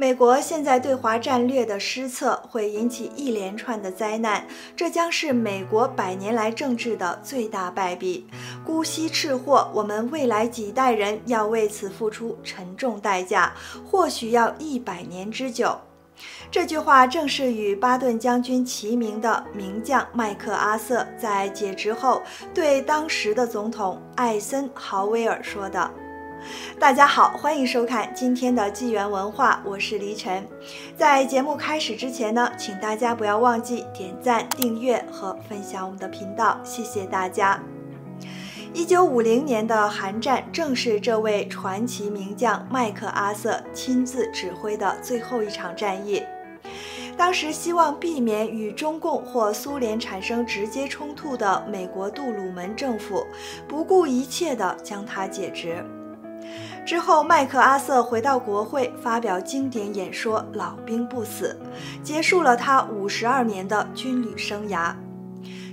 [0.00, 8.24] 美国现在对华战略的失策会引起一连串的灾难，这将是美国百年来政治的最大败笔。
[8.64, 13.52] 姑息赤祸，我们未来几代人要为此付出沉重代价，
[13.84, 15.76] 或许要一百年之久。
[16.48, 22.22] 这句话正是与巴顿将军齐名的名将麦克阿瑟在解职后
[22.54, 25.90] 对当时的总统艾森豪威尔说的。
[26.78, 30.46] 大家好，欢迎收看今天的纪元文化，我是黎晨。
[30.96, 37.60] 在节目开始之前呢，请大家不要忘记点赞、订阅和分享我们的频道，谢谢大家。
[38.72, 46.22] 一九五零年的韩战正是这位传奇名将麦克阿瑟亲自指挥的最后一场战役。
[47.16, 53.26] 当时希望避免与中共或苏联产生直接冲突的美国杜鲁门政府，
[53.66, 55.84] 不顾一切地将他解职。
[56.88, 61.54] 之后，麦克阿瑟回到国会，发表经典演说“老兵不死”，
[62.02, 64.94] 结束了他五十二年的军旅生涯。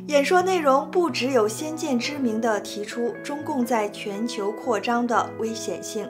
[0.07, 6.05] 演说内容不只有先见之明地提出中共在全球扩张的危险性，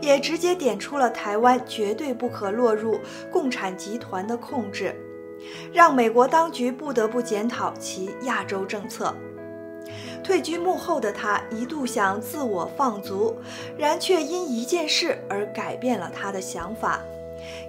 [0.00, 2.98] 也直接点出了台湾绝对不可落入
[3.30, 4.96] 共产集团的控制，
[5.74, 9.14] 让美国当局不得不检讨其亚洲政策。
[10.28, 13.34] 退居幕后的他一度想自我放逐，
[13.78, 17.00] 然却因一件事而改变了他的想法，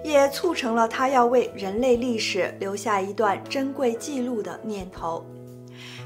[0.04, 5.24] 也促成了他要为人类历史留下一段珍贵记录的念头。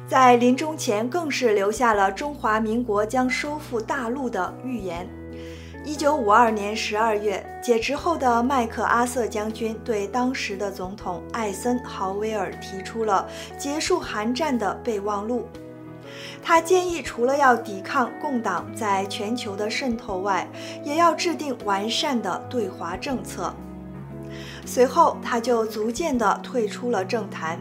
[0.06, 5.08] 在临终前，更是留下了中华民国将收复大陆的预言。
[5.84, 13.27] 一九五二年十二月，解职后的麦克阿瑟将军对当时的总统艾森豪威尔提出了
[13.58, 15.48] 结束韩战的备忘录。
[16.47, 20.47] 他建议，除了要抵抗共党在全球的渗透外，
[20.84, 23.55] 也要制定完善的对华政策。
[24.67, 27.59] 随后，他就逐渐地退出了政坛。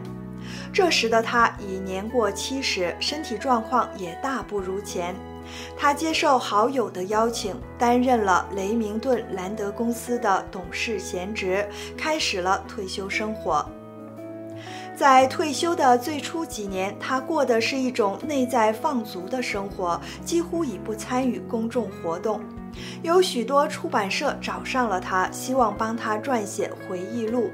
[0.70, 5.14] 这时的他已年过七十，身体状况也大不如前。
[5.78, 11.66] 他接受好友的邀请，担任了雷明顿兰德公司的董事闲职，
[11.96, 13.64] 开始了退休生活。
[14.96, 22.40] 在退休的最初几年，他过的是一种内在放逐的生活，几乎已不参与公众活动。
[23.02, 27.50] 有许多出版社找上了他，希望帮他撰写回忆录；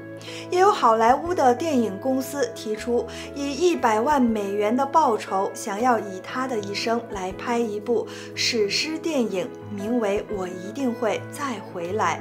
[0.49, 12.19] 也有好莱坞的电影公司提出以一百万美元的报酬，想要以他的一生来拍一部史诗电影，名为《我一定会再回来》，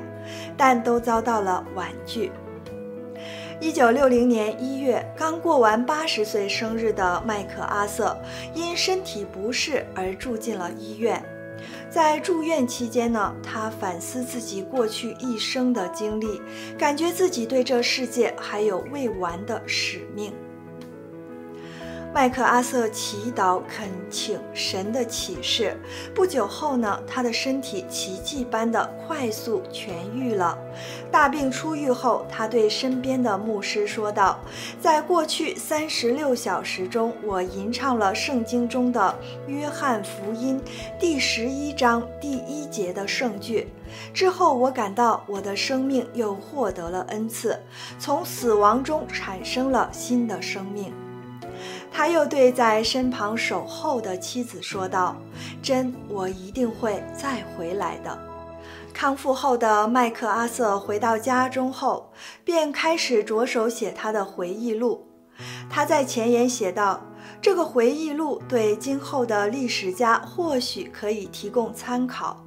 [0.56, 2.30] 但都遭到了婉拒。
[3.62, 8.18] 一九六零年一月，刚过完八十岁生日的麦克阿瑟
[8.54, 11.22] 因身体不适而住进了医院。
[11.90, 16.40] 在住院期间呢，他反思自己过去一生的经历，
[16.78, 20.32] 感觉自己对这世界还有未完的使命。
[22.12, 25.78] 麦克阿瑟祈祷恳请神的启示。
[26.12, 30.58] 不久后呢，他的身体奇迹般的快速痊愈了。
[31.08, 34.40] 大病初愈后，他对身边的牧师说道
[34.82, 39.14] ：“在过去三十六小时中，我吟唱了圣经中的
[39.48, 40.60] 《约翰福音》
[40.98, 43.68] 第十一章第一节的圣句。
[44.12, 47.56] 之后，我感到我的生命又获得了恩赐，
[48.00, 50.92] 从死亡中产生了新的生命。”
[51.92, 55.16] 他又对在身旁守候的妻子说道
[55.62, 58.18] ：“真，我一定会再回来的。”
[58.92, 62.12] 康复后的麦克阿瑟回到家中后，
[62.44, 65.06] 便开始着手写他的回忆录。
[65.70, 67.00] 他在前言写道
[67.40, 72.44] ：“这个回忆录对今后的历史家或许可以提供参考。”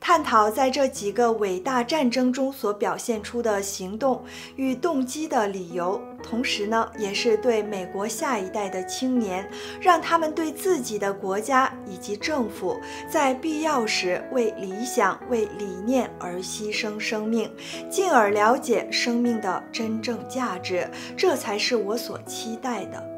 [0.00, 4.24] 探讨在这几个伟大战争中所表现出的行动
[4.54, 9.48] 与动机的理由，同时呢，也是对美国下一代的青年，
[9.80, 12.78] 让他们对自己的国家以及政府
[13.10, 17.50] 在必要时为理想、为理念而牺牲生命，
[17.90, 23.15] 进而了解生命的真正价值，这才是我所期待的。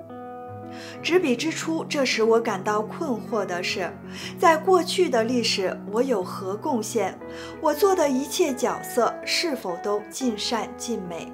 [1.02, 3.90] 执笔之初，这使我感到困惑的是，
[4.38, 7.18] 在过去的历史，我有何贡献？
[7.60, 11.32] 我做的一切角色是否都尽善尽美？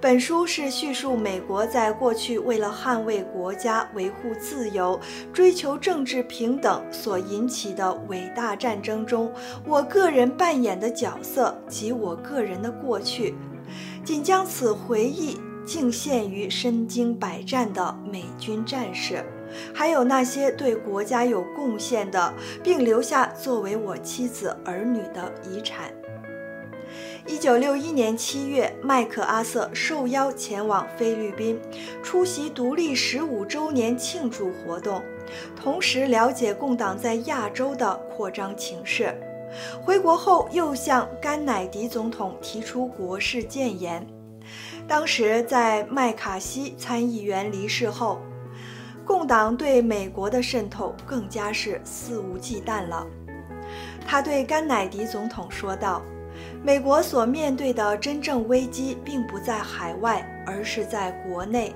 [0.00, 4.98] 本书是叙述美国在过去为了捍卫国家、维护自由、
[5.32, 9.32] 追求政治平等所引起的伟大战争中，
[9.64, 13.36] 我个人扮演的角色及我个人的过去，
[14.04, 15.38] 仅将此回忆。
[15.64, 19.24] 敬献于身经百战的美军战士，
[19.72, 22.32] 还有那些对国家有贡献的，
[22.62, 25.92] 并留下作为我妻子儿女的遗产。
[27.26, 31.58] 一九六一年七月，麦克阿瑟受邀前往菲律宾，
[32.02, 35.00] 出席独立十五周年庆祝活动，
[35.54, 39.14] 同时了解共党在亚洲的扩张情势。
[39.82, 44.04] 回国后，又向甘乃迪总统提出国事谏言。
[44.88, 48.20] 当时，在麦卡锡参议员离世后，
[49.04, 53.06] 共党对美国的渗透更加是肆无忌惮了。
[54.06, 56.02] 他对甘乃迪总统说道。
[56.64, 61.72] 美国所面对的真正危机，并不在海外，而是在国内；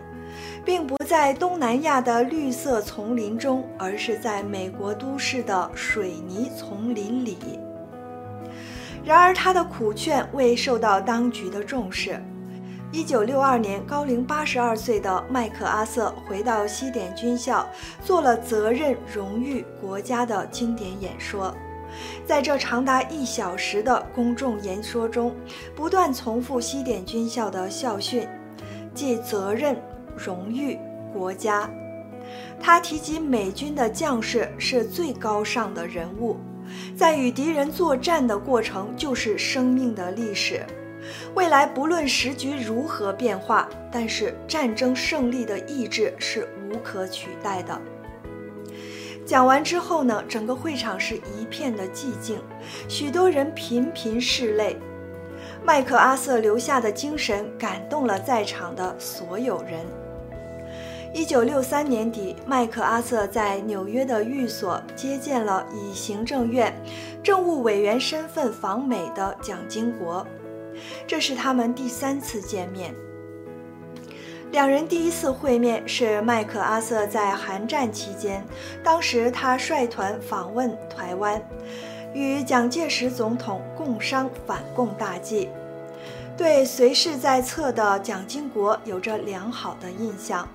[0.65, 7.37] 并不在东南亚的绿色丛林中，而是在美国都市的水泥丛林里。
[9.05, 12.21] 然而，他的苦劝未受到当局的重视。
[12.93, 17.69] 一九六二年，高龄八十二岁的麦克阿瑟回到西点军校，
[18.03, 21.55] 做了责任、荣誉、国家的经典演说。
[22.25, 25.35] 在这长达一小时的公众演说中，
[25.75, 28.27] 不断重复西点军校的校训，
[28.95, 29.77] 即责任、
[30.17, 30.79] 荣誉、
[31.13, 31.69] 国家。
[32.61, 36.37] 他提及美军的将士是最高尚的人物，
[36.97, 40.65] 在与敌人作战的过程就是生命的历史。
[41.35, 47.81] 未来不论时局如何变化，但是战争胜利的意志是无可取代的。
[49.25, 52.39] 讲完之后呢，整个会场是一片的寂静，
[52.89, 54.77] 许多人频频拭泪。
[55.65, 59.85] 麦克阿瑟留下的精神感动了在场的所有人。
[61.13, 66.73] 一九六三年底，麦克阿瑟在纽约的寓所接见了以行政院
[67.23, 70.25] 政务委员身份访美的蒋经国，
[71.07, 72.95] 这是他们第三次见面。
[74.53, 78.45] 两人第一次会面是麦克阿瑟在韩战期间，
[78.83, 81.43] 当时他率团访问台湾，
[82.15, 85.49] 与蒋介石总统共商反共大计，
[86.37, 90.49] 对随侍在侧的蒋经国有着良好的印象。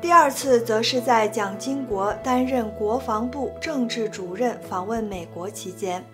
[0.00, 6.04] 第二次则是在蒋经国担任国防部政治主任访问美国期间。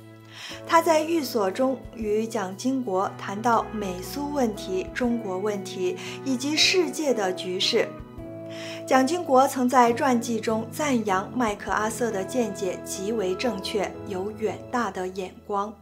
[0.66, 7.88] 他在寓所中与蒋经国谈到美苏问题、中国问题以及世界的局势。
[8.86, 15.74] 蒋经国曾在传记中赞扬麦克阿瑟的见解极为正确，有远大的眼光。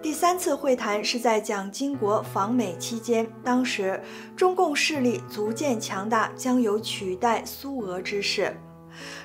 [0.00, 4.00] 第三次会谈是在蒋经国访美期间，当时
[4.34, 8.56] 中共势力逐渐强大，将有取代苏俄之势。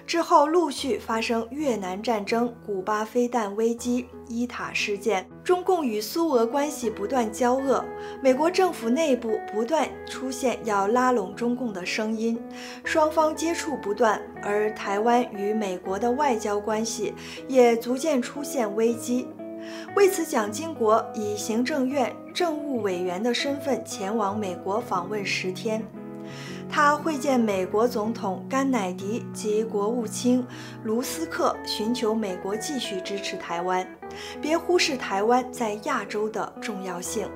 [0.06, 7.83] 之后陆续发生越南战争、古巴飞弹危机、伊塔事件，中共与苏俄关系不断交恶，
[8.22, 12.39] 美国政府内部不断出现要拉拢中共的声音，
[12.83, 17.13] 双方接触不断，而台湾与美国的外交关系
[17.48, 19.27] 也逐渐出现危机。
[19.95, 25.83] 为此，蒋经国以行政院政务委员的身份前往美国访问十天。
[26.69, 30.45] 他会见美国总统甘乃迪及国务卿
[30.83, 33.88] 卢斯克，寻求美国继续支持台湾，
[34.41, 37.29] 别忽视台湾在亚洲的重要性。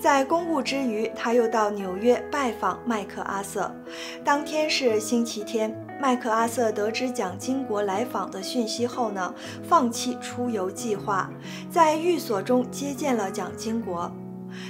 [0.00, 3.74] 在公务之余，他又到纽约拜访麦克阿瑟。
[4.22, 9.34] 当天是星期天，麦克阿瑟得知蒋经国来访的讯息后呢，
[9.66, 11.30] 放弃出游计划，
[11.70, 14.12] 在寓所中接见了蒋经国。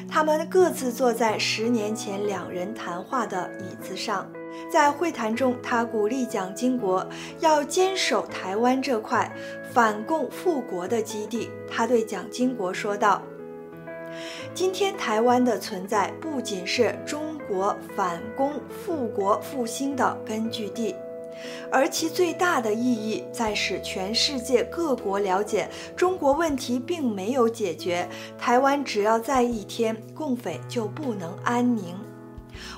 [0.08, 4.30] 他们各自坐在十年前两人谈话的椅子上，
[4.72, 7.06] 在会谈中，他鼓励蒋经国
[7.40, 9.30] 要坚守台湾这块
[9.72, 11.50] 反共复国的基地。
[11.70, 13.22] 他对蒋经国说道
[14.54, 20.94] ：“今天台湾的存在不仅是中国反攻复国复兴的根据地。”
[21.68, 28.08] 而其最大的意义在使全世界各国了解，中国问题并没有解决，
[28.38, 31.96] 台湾只要在一天，共匪就不能安宁。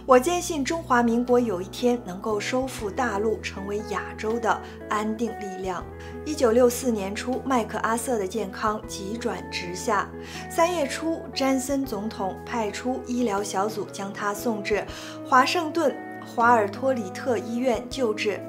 [0.05, 5.85] 我坚信中华民国有一天能够收复大陆，成为亚洲的安定力量。
[6.25, 10.09] 一九六四年初，麦克阿瑟的健康急转直下。
[10.51, 14.85] 三月初，詹森总统派出医疗小组将他送至
[15.25, 15.95] 华盛顿。
[16.29, 18.41] 华尔托里特医院救治，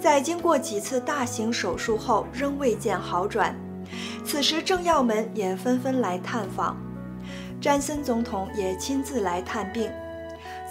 [0.00, 3.54] 在经过几次大型手术后，仍未见好转。
[4.24, 6.76] 此时，政要们也纷纷来探访，
[7.60, 9.88] 詹森总统也亲自来探病。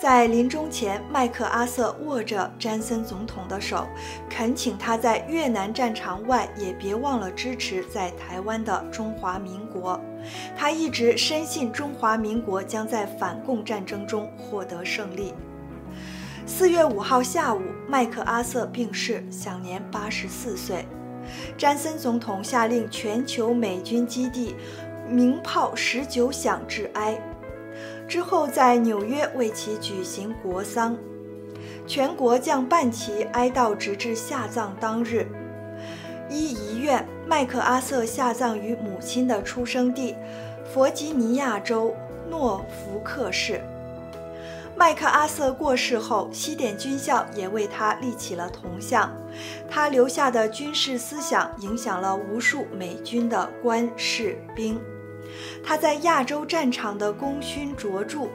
[0.02, 3.88] 在临终前，麦克阿瑟握着詹森总统的手，
[4.28, 10.02] 恳请他在越南战场外也别忘了支持在台湾的中华民国。
[10.58, 15.36] 他一直深信中华民国将在反共战争中获得胜利。
[16.48, 20.84] 四月五号下午，麦克阿瑟病逝，享年八十四岁。
[21.56, 24.56] 詹森总统下令全球美军基地
[25.08, 27.22] 鸣炮十九响致哀。
[28.12, 30.98] 之后在纽约为其举行国丧，
[31.88, 35.26] 全国将半旗哀悼直至下葬当日。
[36.30, 40.14] 依遗愿，麦克阿瑟下葬于母亲的出生地
[40.66, 41.96] 弗吉尼亚州
[42.30, 43.62] 诺福克市。
[44.76, 49.10] 麦克阿瑟过世后，西点军校也为他立起了铜像。
[49.70, 54.78] 他留下的军事思想影响了无数美军的官士兵。
[55.64, 58.28] 他在亚洲战场的功勋卓著，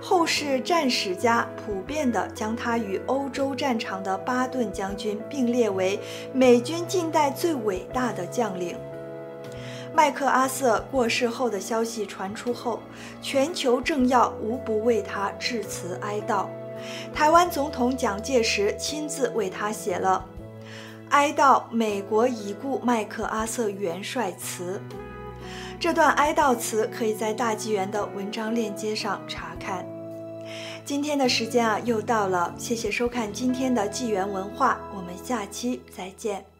[0.00, 5.98] 后世战史家普遍地将他与欧洲战场的巴顿将军并列为
[6.32, 8.76] 美军近代最伟大的将领。
[9.94, 12.80] 麦克阿瑟过世后的消息传出后，
[13.20, 16.46] 全球政要无不为他致辞哀悼。
[17.14, 20.24] 台湾总统蒋介石亲自为他写了
[21.10, 24.80] 哀悼美国已故麦克阿瑟元帅词。
[25.82, 29.84] 这段哀悼词可以在大纪元的文章链接上查看。
[30.84, 36.51] 今天的时间啊又到了，谢谢收看今天的纪元文化，我们下期再见。